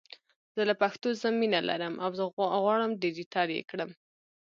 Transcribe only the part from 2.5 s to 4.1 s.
او غواړم ډېجیټل یې کړم!